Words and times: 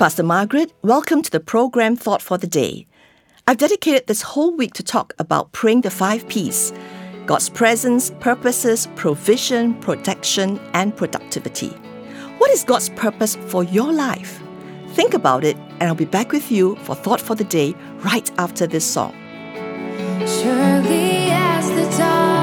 Pastor 0.00 0.22
Margaret. 0.22 0.72
Welcome 0.80 1.20
to 1.20 1.30
the 1.30 1.40
program 1.40 1.94
Thought 1.94 2.22
for 2.22 2.38
the 2.38 2.46
Day. 2.46 2.86
I've 3.46 3.58
dedicated 3.58 4.06
this 4.06 4.22
whole 4.22 4.56
week 4.56 4.72
to 4.72 4.82
talk 4.82 5.12
about 5.18 5.52
praying 5.52 5.82
the 5.82 5.90
five 5.90 6.26
P's 6.26 6.72
God's 7.26 7.50
presence, 7.50 8.10
purposes, 8.18 8.88
provision, 8.96 9.74
protection, 9.82 10.58
and 10.72 10.96
productivity. 10.96 11.68
What 12.38 12.50
is 12.50 12.64
God's 12.64 12.88
purpose 12.88 13.36
for 13.48 13.62
your 13.62 13.92
life? 13.92 14.40
Think 14.94 15.12
about 15.12 15.44
it, 15.44 15.58
and 15.58 15.82
I'll 15.82 15.94
be 15.94 16.06
back 16.06 16.32
with 16.32 16.50
you 16.50 16.76
for 16.76 16.94
Thought 16.94 17.20
for 17.20 17.34
the 17.34 17.44
Day 17.44 17.74
right 17.98 18.30
after 18.38 18.66
this 18.66 18.86
song. 18.86 19.12
Surely 20.26 21.28
as 21.30 21.68
the 21.68 21.98
dawn 21.98 22.39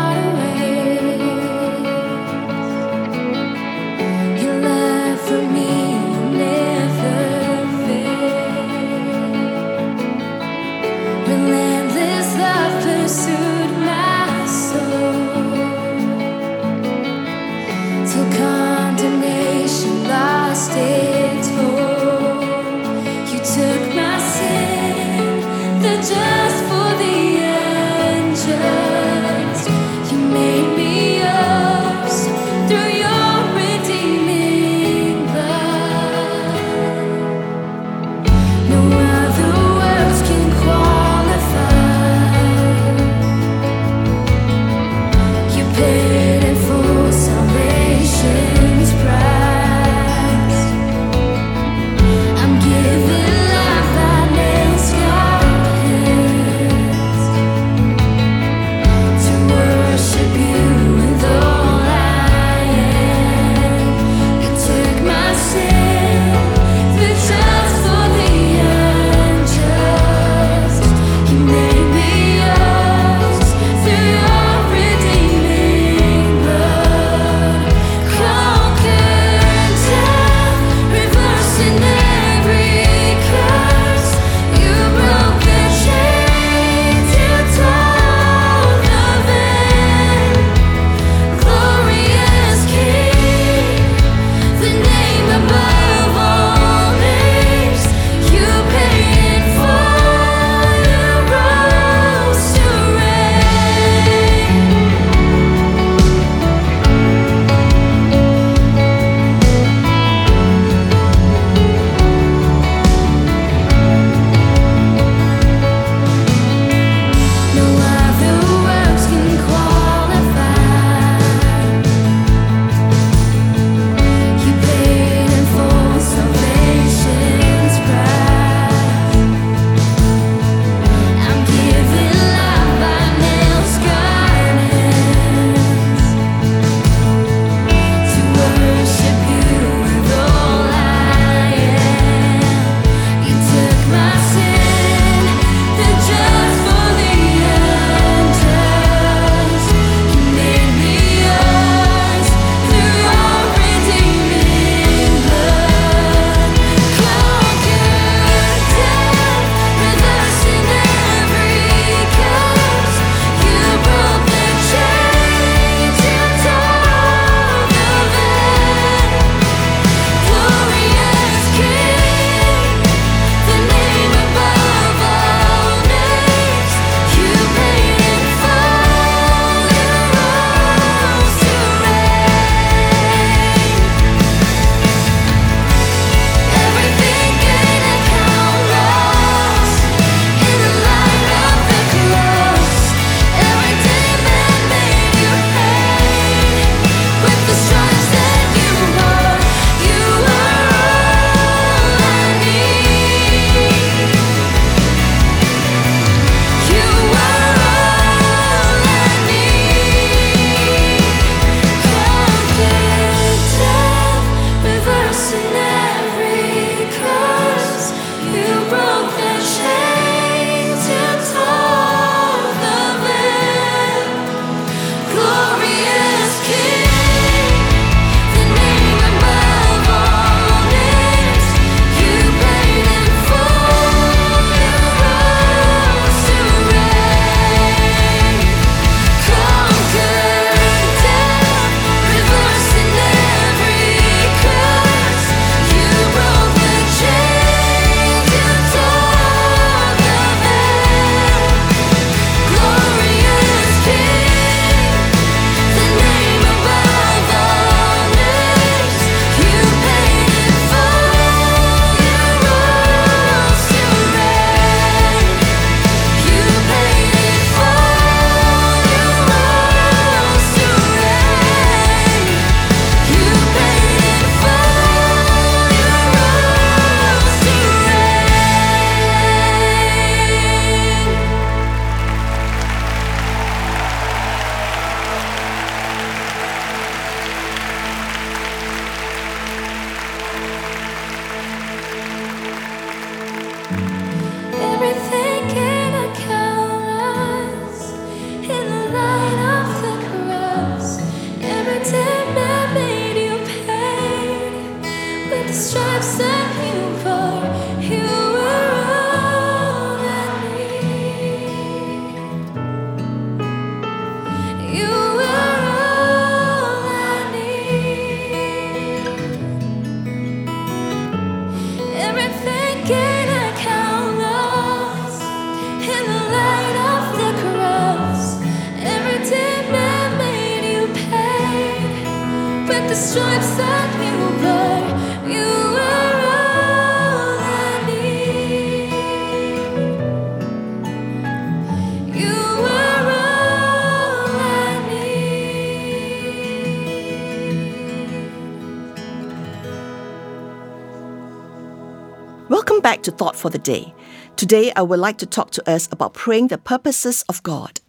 Welcome 352.78 352.92
back 352.92 353.02
to 353.06 353.12
Thought 353.12 353.36
for 353.36 353.50
the 353.50 353.58
Day. 353.58 353.92
Today, 354.36 354.72
I 354.76 354.84
would 354.84 355.00
like 355.00 355.18
to 355.18 355.26
talk 355.26 355.50
to 355.54 355.68
us 355.68 355.90
about 355.92 356.14
praying 356.14 356.50
the 356.50 356.60
purposes 356.60 357.26
of 357.28 357.42
God. 357.42 357.80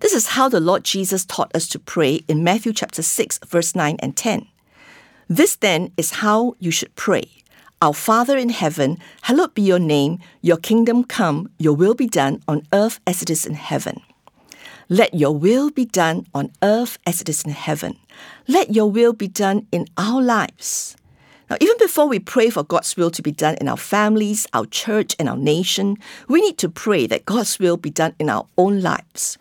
This 0.00 0.14
is 0.14 0.28
how 0.28 0.48
the 0.48 0.58
Lord 0.58 0.84
Jesus 0.84 1.26
taught 1.26 1.54
us 1.54 1.68
to 1.68 1.78
pray 1.78 2.22
in 2.28 2.42
Matthew 2.42 2.72
chapter 2.72 3.02
6, 3.02 3.40
verse 3.46 3.74
9 3.74 3.98
and 4.00 4.16
10. 4.16 4.48
This 5.28 5.54
then 5.56 5.92
is 5.98 6.22
how 6.24 6.56
you 6.58 6.70
should 6.70 6.96
pray. 6.96 7.24
Our 7.82 7.92
Father 7.92 8.38
in 8.38 8.48
heaven, 8.48 8.96
hallowed 9.20 9.52
be 9.52 9.60
your 9.60 9.78
name, 9.78 10.20
your 10.40 10.56
kingdom 10.56 11.04
come, 11.04 11.50
your 11.58 11.76
will 11.76 11.94
be 11.94 12.06
done 12.06 12.42
on 12.48 12.66
earth 12.72 13.00
as 13.06 13.20
it 13.20 13.28
is 13.28 13.44
in 13.44 13.52
heaven. 13.52 14.00
Let 14.88 15.12
your 15.12 15.36
will 15.36 15.68
be 15.68 15.84
done 15.84 16.26
on 16.32 16.52
earth 16.62 16.96
as 17.06 17.20
it 17.20 17.28
is 17.28 17.42
in 17.44 17.50
heaven. 17.50 17.98
Let 18.46 18.74
your 18.74 18.90
will 18.90 19.12
be 19.12 19.28
done 19.28 19.66
in 19.70 19.88
our 19.98 20.22
lives. 20.22 20.96
Now, 21.50 21.56
even 21.60 21.76
before 21.78 22.06
we 22.06 22.18
pray 22.18 22.50
for 22.50 22.62
God's 22.62 22.96
will 22.96 23.10
to 23.10 23.22
be 23.22 23.32
done 23.32 23.56
in 23.60 23.68
our 23.68 23.76
families, 23.76 24.46
our 24.52 24.66
church, 24.66 25.16
and 25.18 25.28
our 25.28 25.36
nation, 25.36 25.96
we 26.28 26.40
need 26.40 26.58
to 26.58 26.68
pray 26.68 27.06
that 27.06 27.24
God's 27.24 27.58
will 27.58 27.76
be 27.76 27.90
done 27.90 28.14
in 28.18 28.28
our 28.28 28.46
own 28.58 28.80
lives. 28.80 29.38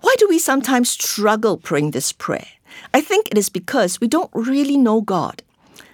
Why 0.00 0.14
do 0.18 0.28
we 0.28 0.38
sometimes 0.38 0.90
struggle 0.90 1.56
praying 1.56 1.90
this 1.90 2.12
prayer? 2.12 2.46
I 2.94 3.00
think 3.00 3.28
it 3.28 3.38
is 3.38 3.48
because 3.48 4.00
we 4.00 4.08
don't 4.08 4.30
really 4.32 4.76
know 4.76 5.00
God. 5.00 5.42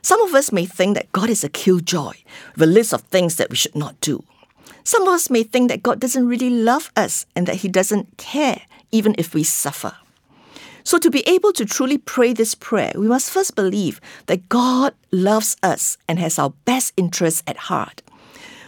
Some 0.02 0.20
of 0.22 0.34
us 0.34 0.52
may 0.52 0.66
think 0.66 0.94
that 0.96 1.10
God 1.12 1.31
is 1.31 1.42
a 1.42 1.48
killjoy 1.48 2.12
with 2.54 2.62
a 2.62 2.66
list 2.66 2.92
of 2.92 3.00
things 3.02 3.37
that 3.37 3.50
we 3.50 3.56
should 3.56 3.75
not 3.75 4.00
do. 4.00 4.22
Some 4.84 5.02
of 5.02 5.08
us 5.08 5.30
may 5.30 5.42
think 5.42 5.70
that 5.70 5.82
God 5.82 5.98
doesn't 5.98 6.28
really 6.28 6.50
love 6.50 6.92
us 6.94 7.25
and 7.34 7.46
that 7.48 7.56
He 7.56 7.69
doesn't 7.69 8.19
care 8.19 8.62
even 8.92 9.14
if 9.16 9.34
we 9.34 9.42
suffer. 9.42 9.94
So, 10.86 10.98
to 10.98 11.10
be 11.10 11.26
able 11.26 11.54
to 11.54 11.64
truly 11.64 11.96
pray 11.96 12.34
this 12.34 12.54
prayer, 12.54 12.92
we 12.94 13.08
must 13.08 13.31
first 13.31 13.56
believe 13.56 14.02
that 14.26 14.50
God 14.50 14.94
loves 15.10 15.56
us 15.62 15.96
and 16.06 16.19
has 16.19 16.38
our 16.38 16.50
best 16.66 16.92
interests 16.98 17.42
at 17.46 17.56
heart. 17.56 18.02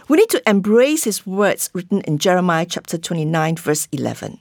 We 0.09 0.17
need 0.17 0.29
to 0.29 0.49
embrace 0.49 1.03
His 1.03 1.27
words 1.27 1.69
written 1.73 2.01
in 2.01 2.17
Jeremiah 2.17 2.65
chapter 2.65 2.97
29, 2.97 3.57
verse 3.57 3.87
11, 3.91 4.39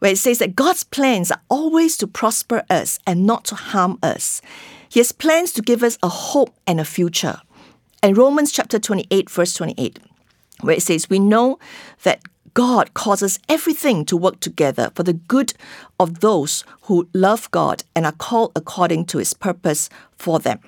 where 0.00 0.12
it 0.12 0.18
says 0.18 0.38
that 0.40 0.54
God's 0.54 0.84
plans 0.84 1.30
are 1.30 1.40
always 1.48 1.96
to 1.96 2.06
prosper 2.06 2.62
us 2.68 2.98
and 3.06 3.24
not 3.24 3.46
to 3.46 3.54
harm 3.54 3.98
us. 4.02 4.42
He 4.90 5.00
has 5.00 5.10
plans 5.10 5.52
to 5.52 5.62
give 5.62 5.82
us 5.82 5.96
a 6.02 6.08
hope 6.10 6.54
and 6.66 6.78
a 6.78 6.84
future. 6.84 7.40
And 8.02 8.18
Romans 8.18 8.52
chapter 8.52 8.78
28, 8.78 9.30
verse 9.30 9.54
28, 9.54 9.98
where 10.60 10.76
it 10.76 10.82
says, 10.82 11.08
We 11.08 11.20
know 11.20 11.58
that 12.02 12.20
God 12.54 12.94
causes 12.94 13.38
everything 13.48 14.04
to 14.06 14.16
work 14.16 14.40
together 14.40 14.90
for 14.94 15.02
the 15.02 15.12
good 15.12 15.54
of 15.98 16.20
those 16.20 16.64
who 16.82 17.08
love 17.12 17.50
God 17.50 17.84
and 17.94 18.06
are 18.06 18.12
called 18.12 18.52
according 18.54 19.06
to 19.06 19.18
his 19.18 19.34
purpose 19.34 19.88
for 20.16 20.38
them. 20.38 20.60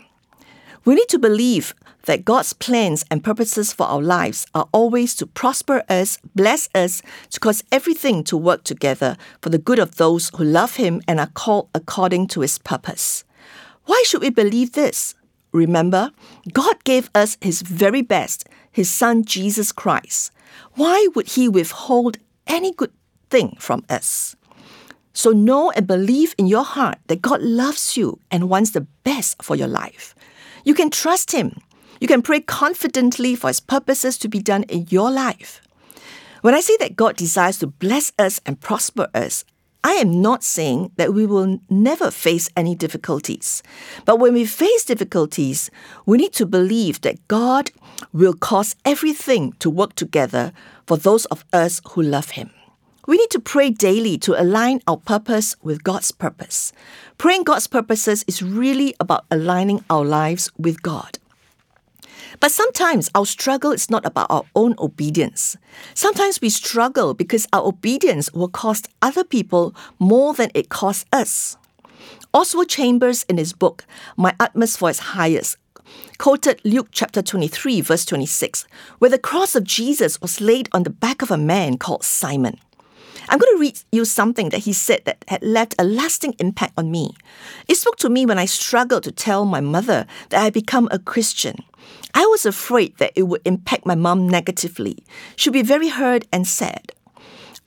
We 0.85 0.95
need 0.95 1.09
to 1.09 1.19
believe 1.19 1.75
that 2.05 2.25
God's 2.25 2.53
plans 2.55 3.05
and 3.11 3.23
purposes 3.23 3.73
for 3.73 3.87
our 3.87 4.01
lives 4.01 4.47
are 4.55 4.69
always 4.73 5.15
to 5.17 5.27
prosper 5.27 5.85
us, 5.89 6.19
bless 6.35 6.69
us, 6.75 7.03
to 7.31 7.41
cause 7.41 7.63
everything 7.71 8.25
to 8.25 8.37
work 8.37 8.65
together 8.65 9.17
for 9.43 9.51
the 9.51 9.59
good 9.59 9.79
of 9.79 9.97
those 9.97 10.31
who 10.37 10.45
love 10.45 10.77
Him 10.77 11.03
and 11.07 11.21
are 11.21 11.31
called 11.35 11.69
according 11.75 12.29
to 12.29 12.41
His 12.41 12.59
purpose. 12.59 13.25
Why 13.85 14.03
should 14.07 14.23
we 14.23 14.31
believe 14.31 14.73
this? 14.73 15.15
Remember, 15.53 16.13
God 16.53 16.83
gave 16.85 17.11
us 17.15 17.37
His 17.41 17.61
very 17.61 18.03
best, 18.03 18.47
His 18.73 18.91
Son 18.91 19.25
Jesus 19.25 19.73
Christ. 19.73 20.33
Why 20.75 21.09
would 21.15 21.29
He 21.29 21.49
withhold 21.49 22.19
any 22.47 22.73
good 22.73 22.93
thing 23.31 23.57
from 23.59 23.85
us? 23.89 24.37
So 25.13 25.31
know 25.31 25.71
and 25.73 25.87
believe 25.87 26.35
in 26.39 26.47
your 26.47 26.65
heart 26.65 26.99
that 27.09 27.23
God 27.23 27.43
loves 27.43 27.97
you 27.97 28.21
and 28.31 28.49
wants 28.49 28.71
the 28.71 28.87
best 29.05 29.43
for 29.43 29.57
your 29.57 29.69
life. 29.69 30.15
You 30.65 30.75
can 30.75 30.91
trust 30.91 31.33
Him. 31.33 31.59
You 32.01 32.09
can 32.09 32.23
pray 32.23 32.41
confidently 32.41 33.35
for 33.35 33.49
His 33.49 33.61
purposes 33.61 34.17
to 34.19 34.29
be 34.29 34.39
done 34.39 34.63
in 34.65 34.87
your 34.89 35.11
life. 35.11 35.61
When 36.43 36.55
I 36.55 36.61
say 36.61 36.77
that 36.79 36.97
God 36.97 37.17
desires 37.17 37.59
to 37.59 37.67
bless 37.67 38.13
us 38.19 38.41
and 38.47 38.61
prosper 38.61 39.09
us, 39.13 39.45
I 39.83 39.93
am 39.93 40.21
not 40.21 40.45
saying 40.45 40.93
that 40.97 41.15
we 41.15 41.25
will 41.25 41.59
never 41.71 42.11
face 42.11 42.51
any 42.55 42.75
difficulties. 42.75 43.63
But 44.05 44.19
when 44.19 44.35
we 44.35 44.45
face 44.45 44.85
difficulties, 44.85 45.71
we 46.05 46.19
need 46.19 46.35
to 46.35 46.45
believe 46.45 47.01
that 47.01 47.27
God 47.29 47.71
will 48.13 48.35
cause 48.35 48.77
everything 48.85 49.53
to 49.61 49.71
work 49.71 49.95
together 49.95 50.53
for 50.87 50.99
those 50.99 51.25
of 51.27 51.45
us 51.53 51.81
who 51.91 52.03
love 52.03 52.31
Him. 52.31 52.51
We 53.07 53.17
need 53.17 53.31
to 53.31 53.41
pray 53.41 53.71
daily 53.71 54.19
to 54.19 54.41
align 54.41 54.83
our 54.87 54.99
purpose 54.99 55.57
with 55.63 55.83
God's 55.83 56.13
purpose. 56.13 56.73
Praying 57.17 57.45
God's 57.45 57.67
purposes 57.67 58.25
is 58.29 58.43
really 58.43 58.95
about 59.01 59.25
aligning 59.31 59.83
our 59.89 60.05
lives 60.05 60.51
with 60.59 60.83
God. 60.83 61.19
But 62.39 62.53
sometimes 62.53 63.11
our 63.15 63.27
struggle 63.27 63.73
is 63.73 63.91
not 63.91 64.07
about 64.07 64.31
our 64.31 64.45
own 64.55 64.75
obedience. 64.79 65.57
Sometimes 65.95 66.41
we 66.41 66.51
struggle 66.51 67.15
because 67.15 67.49
our 67.53 67.67
obedience 67.67 68.33
will 68.33 68.49
cost 68.49 68.89
other 69.03 69.25
people 69.25 69.75
more 69.99 70.35
than 70.35 70.51
it 70.55 70.69
costs 70.69 71.05
us. 71.13 71.57
Oswald 72.33 72.69
Chambers, 72.69 73.25
in 73.29 73.39
his 73.39 73.53
book, 73.53 73.85
My 74.17 74.35
Utmost 74.39 74.79
for 74.79 74.93
Highest, 74.93 75.57
quoted 76.19 76.61
Luke 76.65 76.89
chapter 76.93 77.23
23, 77.23 77.81
verse 77.81 78.05
26, 78.05 78.67
where 79.01 79.11
the 79.11 79.19
cross 79.19 79.57
of 79.57 79.65
Jesus 79.65 80.21
was 80.21 80.41
laid 80.41 80.69
on 80.73 80.85
the 80.85 80.91
back 80.91 81.23
of 81.23 81.33
a 81.33 81.37
man 81.37 81.77
called 81.77 82.05
Simon. 82.05 82.59
I'm 83.31 83.39
going 83.39 83.55
to 83.55 83.61
read 83.61 83.81
you 83.93 84.05
something 84.05 84.49
that 84.49 84.65
he 84.65 84.73
said 84.73 85.05
that 85.05 85.25
had 85.29 85.43
left 85.43 85.77
a 85.79 85.85
lasting 85.85 86.35
impact 86.41 86.75
on 86.77 86.91
me. 86.91 87.15
It 87.69 87.77
spoke 87.77 87.97
to 87.99 88.11
me 88.11 88.27
when 88.27 88.41
I 88.41 88.45
struggled 88.45 89.05
to 89.05 89.13
tell 89.13 89.45
my 89.45 89.61
mother 89.61 90.05
that 90.31 90.41
I 90.41 90.45
had 90.45 90.53
become 90.53 90.89
a 90.91 90.99
Christian. 90.99 91.63
I 92.13 92.27
was 92.27 92.45
afraid 92.45 92.99
that 92.99 93.13
it 93.15 93.23
would 93.23 93.43
impact 93.45 93.87
my 93.87 93.95
mom 93.95 94.29
negatively. 94.29 95.05
She'd 95.37 95.53
be 95.53 95.63
very 95.63 95.91
hurt 95.91 96.27
and 96.33 96.45
sad. 96.45 96.91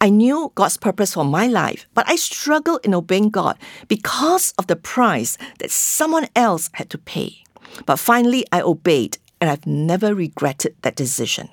I 0.01 0.09
knew 0.09 0.51
God's 0.55 0.75
purpose 0.75 1.13
for 1.13 1.23
my 1.23 1.47
life, 1.47 1.87
but 1.93 2.09
I 2.09 2.17
struggled 2.17 2.81
in 2.83 2.93
obeying 2.93 3.29
God 3.29 3.57
because 3.87 4.53
of 4.57 4.67
the 4.67 4.75
price 4.75 5.37
that 5.59 5.71
someone 5.71 6.27
else 6.35 6.69
had 6.73 6.89
to 6.89 6.97
pay. 6.97 7.41
But 7.85 7.99
finally, 7.99 8.45
I 8.51 8.59
obeyed, 8.59 9.17
and 9.39 9.49
I've 9.49 9.65
never 9.65 10.13
regretted 10.13 10.75
that 10.81 10.97
decision. 10.97 11.47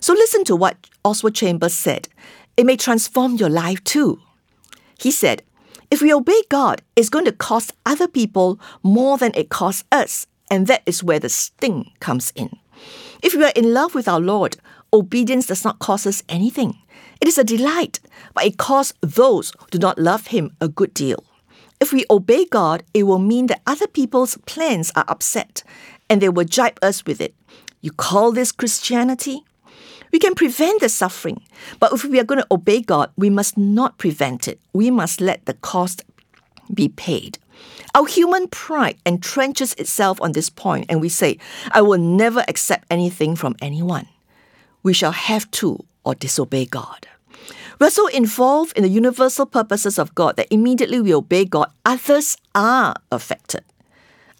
So 0.00 0.14
listen 0.14 0.42
to 0.44 0.56
what 0.56 0.88
Oswald 1.04 1.34
Chambers 1.34 1.74
said. 1.74 2.08
It 2.56 2.66
may 2.66 2.76
transform 2.76 3.36
your 3.36 3.50
life 3.50 3.82
too. 3.84 4.20
He 4.98 5.10
said, 5.10 5.42
if 5.90 6.02
we 6.02 6.12
obey 6.12 6.40
God, 6.48 6.82
it's 6.96 7.08
going 7.08 7.26
to 7.26 7.32
cost 7.32 7.72
other 7.84 8.08
people 8.08 8.58
more 8.82 9.18
than 9.18 9.32
it 9.34 9.50
costs 9.50 9.84
us, 9.92 10.26
and 10.50 10.66
that 10.66 10.82
is 10.86 11.04
where 11.04 11.20
the 11.20 11.28
sting 11.28 11.92
comes 12.00 12.32
in. 12.34 12.50
If 13.22 13.34
we 13.34 13.44
are 13.44 13.52
in 13.54 13.72
love 13.72 13.94
with 13.94 14.08
our 14.08 14.20
Lord, 14.20 14.56
obedience 14.92 15.46
does 15.46 15.64
not 15.64 15.78
cost 15.78 16.06
us 16.06 16.22
anything. 16.28 16.78
It 17.20 17.28
is 17.28 17.38
a 17.38 17.44
delight, 17.44 18.00
but 18.34 18.44
it 18.44 18.58
costs 18.58 18.94
those 19.00 19.52
who 19.58 19.66
do 19.70 19.78
not 19.78 19.98
love 19.98 20.28
Him 20.28 20.56
a 20.60 20.68
good 20.68 20.92
deal. 20.92 21.24
If 21.80 21.92
we 21.92 22.04
obey 22.10 22.46
God, 22.46 22.82
it 22.94 23.04
will 23.04 23.18
mean 23.18 23.46
that 23.46 23.62
other 23.66 23.86
people's 23.86 24.38
plans 24.46 24.90
are 24.96 25.04
upset 25.08 25.62
and 26.08 26.20
they 26.20 26.28
will 26.28 26.44
jibe 26.44 26.78
us 26.82 27.04
with 27.04 27.20
it. 27.20 27.34
You 27.80 27.92
call 27.92 28.32
this 28.32 28.50
Christianity? 28.50 29.44
We 30.16 30.20
can 30.20 30.34
prevent 30.34 30.80
the 30.80 30.88
suffering, 30.88 31.42
but 31.78 31.92
if 31.92 32.02
we 32.02 32.18
are 32.18 32.24
going 32.24 32.40
to 32.40 32.46
obey 32.50 32.80
God, 32.80 33.10
we 33.18 33.28
must 33.28 33.58
not 33.58 33.98
prevent 33.98 34.48
it. 34.48 34.58
We 34.72 34.90
must 34.90 35.20
let 35.20 35.44
the 35.44 35.52
cost 35.52 36.04
be 36.72 36.88
paid. 36.88 37.38
Our 37.94 38.06
human 38.06 38.48
pride 38.48 38.96
entrenches 39.04 39.78
itself 39.78 40.18
on 40.22 40.32
this 40.32 40.48
point, 40.48 40.86
and 40.88 41.02
we 41.02 41.10
say, 41.10 41.36
I 41.70 41.82
will 41.82 41.98
never 41.98 42.42
accept 42.48 42.86
anything 42.90 43.36
from 43.36 43.56
anyone. 43.60 44.08
We 44.82 44.94
shall 44.94 45.12
have 45.12 45.50
to 45.60 45.84
or 46.02 46.14
disobey 46.14 46.64
God. 46.64 47.06
We're 47.78 47.90
so 47.90 48.06
involved 48.06 48.72
in 48.74 48.84
the 48.84 48.88
universal 48.88 49.44
purposes 49.44 49.98
of 49.98 50.14
God 50.14 50.36
that 50.36 50.48
immediately 50.50 51.02
we 51.02 51.12
obey 51.12 51.44
God, 51.44 51.70
others 51.84 52.38
are 52.54 52.94
affected. 53.12 53.64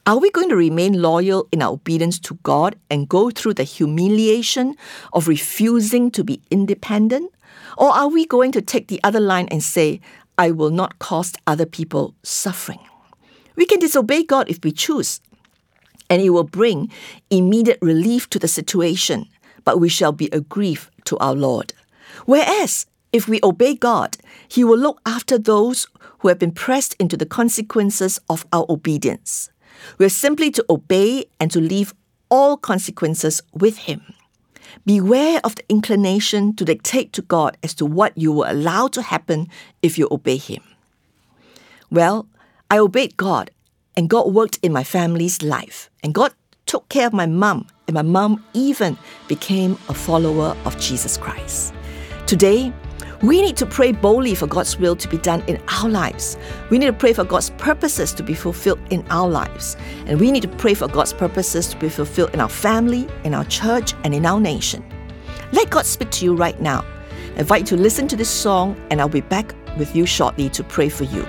Are 0.07 0.19
we 0.19 0.31
going 0.31 0.49
to 0.51 0.57
remain 0.57 1.03
loyal 1.03 1.49
in 1.51 1.61
our 1.61 1.73
obedience 1.73 2.21
to 2.21 2.35
God 2.45 2.77
and 2.89 3.09
go 3.09 3.29
through 3.29 3.55
the 3.55 3.65
humiliation 3.65 4.77
of 5.13 5.27
refusing 5.27 6.13
to 6.13 6.23
be 6.23 6.41
independent? 6.49 7.33
Or 7.77 7.91
are 7.91 8.07
we 8.07 8.25
going 8.25 8.53
to 8.53 8.63
take 8.63 8.87
the 8.87 9.01
other 9.03 9.19
line 9.19 9.49
and 9.51 9.65
say, 9.65 10.01
I 10.39 10.53
will 10.53 10.71
not 10.71 11.01
cause 11.01 11.33
other 11.49 11.67
people 11.67 12.15
suffering. 12.23 12.79
We 13.57 13.67
can 13.67 13.81
disobey 13.81 14.23
God 14.23 14.49
if 14.49 14.63
we 14.63 14.71
choose, 14.71 15.21
and 16.09 16.23
it 16.23 16.31
will 16.31 16.45
bring 16.45 16.93
immediate 17.29 17.79
relief 17.83 18.31
to 18.31 18.39
the 18.39 18.47
situation, 18.47 19.27
but 19.65 19.81
we 19.81 19.89
shall 19.89 20.13
be 20.13 20.29
a 20.31 20.41
grief 20.41 20.89
to 21.07 21.19
our 21.19 21.35
Lord. 21.35 21.73
Whereas, 22.27 22.87
if 23.13 23.27
we 23.27 23.41
obey 23.43 23.75
God, 23.75 24.19
He 24.47 24.63
will 24.63 24.79
look 24.79 25.01
after 25.05 25.37
those 25.37 25.89
who 26.21 26.29
have 26.29 26.39
been 26.39 26.53
pressed 26.53 26.95
into 27.01 27.17
the 27.17 27.27
consequences 27.27 28.21
of 28.29 28.47
our 28.53 28.67
obedience. 28.69 29.51
We 29.99 30.06
are 30.06 30.11
simply 30.11 30.50
to 30.52 30.64
obey 30.68 31.26
and 31.40 31.50
to 31.50 31.61
leave 31.61 31.95
all 32.30 32.56
consequences 32.56 33.42
with 33.52 33.78
Him. 33.78 34.02
Beware 34.85 35.40
of 35.42 35.54
the 35.56 35.64
inclination 35.68 36.54
to 36.56 36.64
dictate 36.64 37.12
to 37.14 37.23
God 37.23 37.56
as 37.62 37.75
to 37.75 37.87
what 37.87 38.16
you 38.16 38.33
will 38.33 38.50
allow 38.50 38.88
to 38.88 39.02
happen 39.02 39.49
if 39.83 39.99
you 39.99 40.09
obey 40.11 40.37
Him. 40.37 40.62
Well, 41.90 42.26
I 42.71 42.78
obeyed 42.78 43.16
God, 43.16 43.50
and 43.97 44.11
God 44.11 44.33
worked 44.33 44.59
in 44.62 44.73
my 44.73 44.85
family's 44.85 45.42
life, 45.42 45.88
and 46.02 46.12
God 46.12 46.35
took 46.66 46.88
care 46.88 47.06
of 47.06 47.12
my 47.12 47.26
mom, 47.26 47.66
and 47.87 47.95
my 47.95 48.02
mom 48.02 48.45
even 48.54 48.99
became 49.28 49.73
a 49.88 49.95
follower 49.95 50.56
of 50.64 50.78
Jesus 50.80 51.16
Christ. 51.16 51.73
Today, 52.26 52.73
we 53.23 53.40
need 53.40 53.56
to 53.56 53.66
pray 53.66 53.92
boldly 53.92 54.35
for 54.35 54.46
God's 54.46 54.78
will 54.78 54.94
to 54.96 55.08
be 55.08 55.18
done 55.18 55.42
in 55.46 55.61
our 55.68 55.88
lives. 55.88 56.37
We 56.70 56.78
need 56.78 56.87
to 56.87 56.92
pray 56.92 57.12
for 57.12 57.25
God's 57.25 57.50
purposes 57.50 58.12
to 58.14 58.23
be 58.23 58.35
fulfilled 58.35 58.80
in 58.90 59.06
our 59.11 59.28
lives. 59.28 59.76
And 60.06 60.20
we 60.20 60.30
need 60.30 60.42
to 60.42 60.49
pray 60.49 60.75
for 60.75 60.88
God's 60.88 61.12
purposes 61.12 61.68
to 61.68 61.78
be 61.78 61.88
fulfilled 61.88 62.35
in 62.35 62.40
our 62.40 62.49
family, 62.49 63.08
in 63.25 63.35
our 63.35 63.44
church, 63.44 63.94
and 64.04 64.14
in 64.14 64.26
our 64.26 64.40
nation. 64.40 64.85
Let 65.52 65.70
God 65.70 65.87
speak 65.87 66.11
to 66.11 66.25
you 66.25 66.35
right 66.35 66.61
now. 66.61 66.85
I 67.37 67.40
invite 67.40 67.61
you 67.62 67.76
to 67.76 67.82
listen 67.82 68.08
to 68.08 68.16
this 68.16 68.28
song, 68.28 68.76
and 68.90 69.00
I'll 69.00 69.08
be 69.08 69.20
back 69.20 69.54
with 69.78 69.94
you 69.94 70.06
shortly 70.06 70.49
to 70.50 70.64
pray 70.64 70.88
for 70.88 71.04
you. 71.04 71.26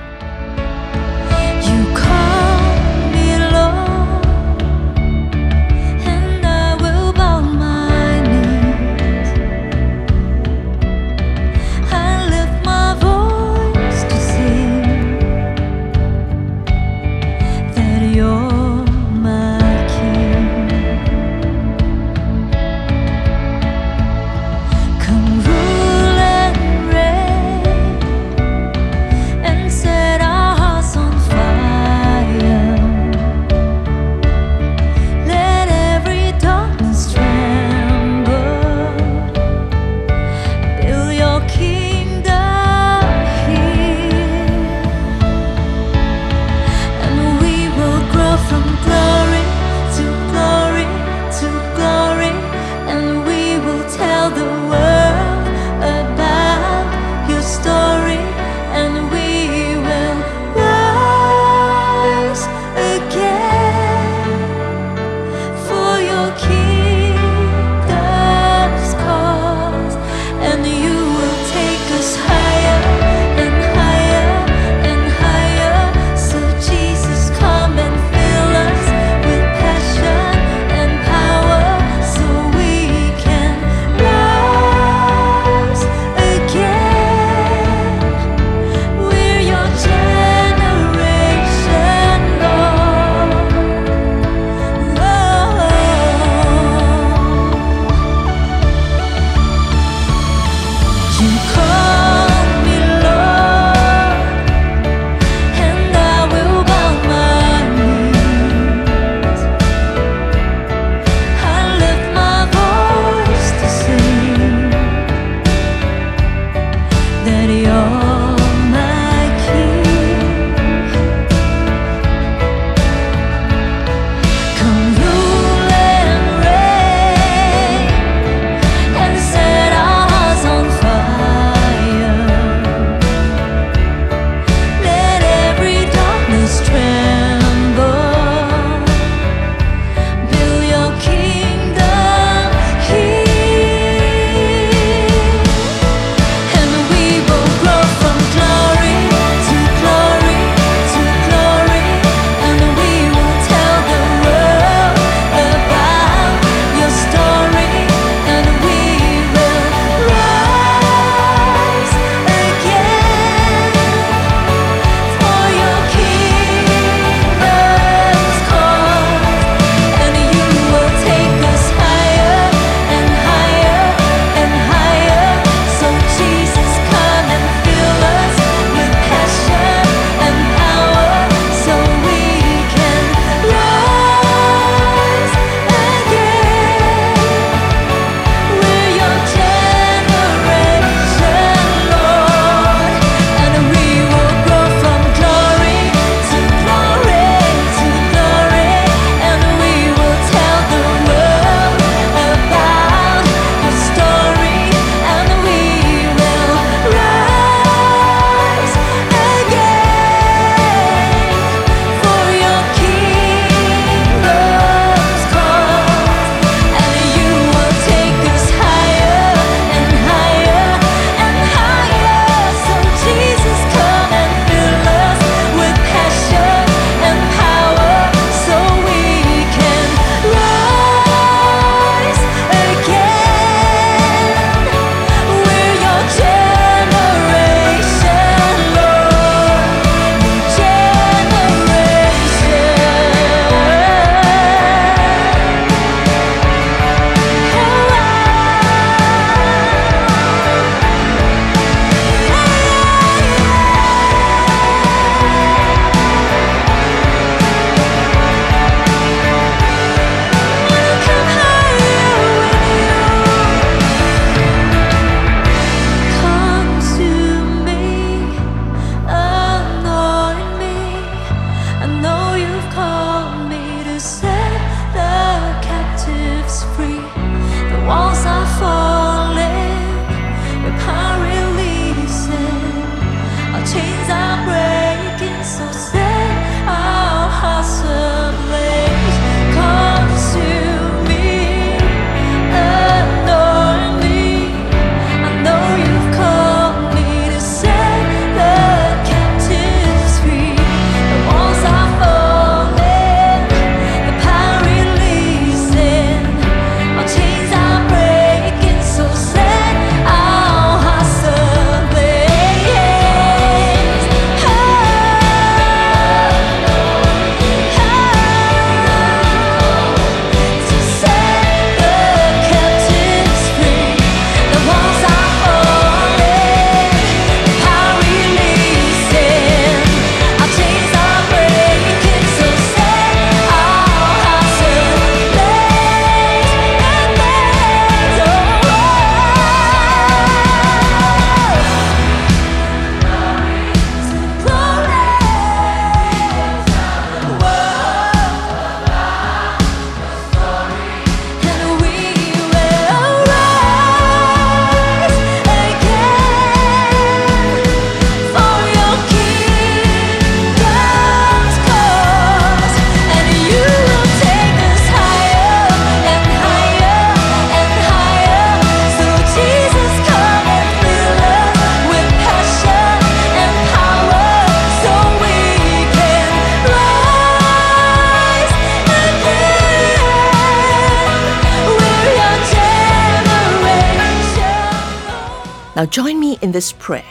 Now, 385.78 385.86
join 385.86 386.20
me 386.20 386.40
in 386.42 386.52
this 386.52 386.72
prayer. 386.72 387.06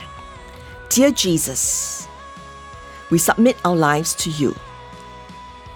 Dear 0.89 1.13
Jesus, 1.13 2.09
we 3.11 3.19
submit 3.19 3.57
our 3.65 3.77
lives 3.77 4.13
to 4.17 4.31
you. 4.31 4.57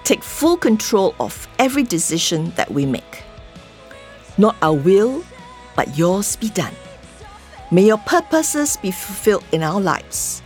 Take 0.03 0.25
full 0.25 0.57
control 0.57 1.15
of 1.21 1.47
every 1.61 1.85
decision 1.85 2.51
that 2.57 2.69
we 2.69 2.85
make. 2.85 3.23
Not 4.39 4.57
our 4.61 4.75
will, 4.75 5.23
but 5.77 5.97
yours 5.97 6.35
be 6.35 6.49
done. 6.49 6.75
May 7.71 7.85
your 7.85 7.99
purposes 7.99 8.77
be 8.77 8.91
fulfilled 8.91 9.45
in 9.53 9.63
our 9.63 9.81
lives, 9.81 10.43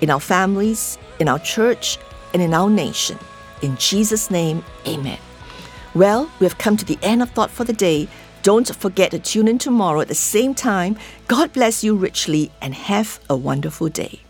in 0.00 0.10
our 0.10 0.18
families, 0.18 0.98
in 1.20 1.28
our 1.28 1.38
church, 1.38 1.98
and 2.32 2.42
in 2.42 2.54
our 2.54 2.68
nation. 2.68 3.20
In 3.62 3.76
Jesus' 3.76 4.32
name, 4.32 4.64
amen. 4.84 5.20
Well, 5.94 6.28
we 6.40 6.46
have 6.46 6.58
come 6.58 6.76
to 6.76 6.84
the 6.84 6.98
end 7.02 7.22
of 7.22 7.30
Thought 7.30 7.52
for 7.52 7.62
the 7.62 7.72
Day. 7.72 8.08
Don't 8.44 8.76
forget 8.76 9.10
to 9.12 9.18
tune 9.18 9.48
in 9.48 9.56
tomorrow 9.56 10.02
at 10.02 10.08
the 10.08 10.14
same 10.14 10.54
time. 10.54 10.98
God 11.28 11.54
bless 11.54 11.82
you 11.82 11.96
richly 11.96 12.52
and 12.60 12.74
have 12.74 13.18
a 13.30 13.34
wonderful 13.34 13.88
day. 13.88 14.20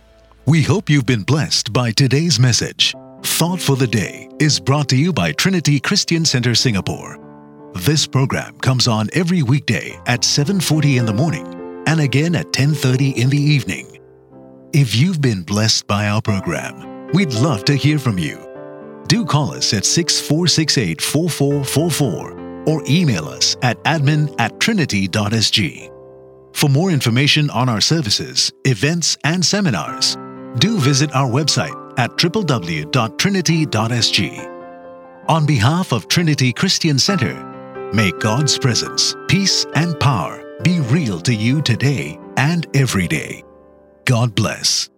We 0.46 0.62
hope 0.62 0.88
you've 0.88 1.04
been 1.04 1.24
blessed 1.24 1.72
by 1.72 1.90
today's 1.90 2.38
message. 2.38 2.94
Thought 3.24 3.60
for 3.60 3.74
the 3.74 3.88
Day 3.88 4.28
is 4.38 4.60
brought 4.60 4.88
to 4.90 4.96
you 4.96 5.12
by 5.12 5.32
Trinity 5.32 5.80
Christian 5.80 6.24
Center 6.24 6.54
Singapore. 6.54 7.18
This 7.74 8.06
program 8.06 8.56
comes 8.60 8.86
on 8.86 9.08
every 9.14 9.42
weekday 9.42 9.98
at 10.06 10.20
7:40 10.20 10.98
in 10.98 11.06
the 11.06 11.12
morning 11.12 11.82
and 11.88 11.98
again 11.98 12.36
at 12.36 12.52
10:30 12.52 13.16
in 13.16 13.30
the 13.30 13.42
evening. 13.56 13.98
If 14.72 14.94
you've 14.94 15.20
been 15.20 15.42
blessed 15.42 15.88
by 15.88 16.06
our 16.06 16.22
program, 16.22 17.10
we'd 17.12 17.32
love 17.32 17.64
to 17.64 17.74
hear 17.74 17.98
from 17.98 18.20
you. 18.20 18.38
Do 19.08 19.24
call 19.24 19.54
us 19.54 19.74
at 19.74 19.84
6468 19.84 21.02
4444 21.02 22.43
or 22.66 22.82
email 22.88 23.26
us 23.26 23.56
at 23.62 23.82
admin 23.84 24.34
at 24.38 24.58
trinity.sg. 24.60 25.90
For 26.54 26.68
more 26.68 26.90
information 26.90 27.48
on 27.50 27.68
our 27.68 27.80
services, 27.80 28.52
events, 28.64 29.16
and 29.24 29.44
seminars, 29.44 30.16
do 30.58 30.78
visit 30.78 31.12
our 31.14 31.28
website 31.28 31.74
at 31.98 32.10
www.trinity.sg. 32.12 34.50
On 35.28 35.46
behalf 35.46 35.92
of 35.92 36.08
Trinity 36.08 36.52
Christian 36.52 36.98
Center, 36.98 37.34
may 37.92 38.10
God's 38.12 38.58
presence, 38.58 39.14
peace, 39.28 39.66
and 39.74 39.98
power 39.98 40.42
be 40.62 40.80
real 40.80 41.18
to 41.20 41.34
you 41.34 41.62
today 41.62 42.18
and 42.36 42.66
every 42.74 43.08
day. 43.08 43.42
God 44.04 44.34
bless. 44.34 44.90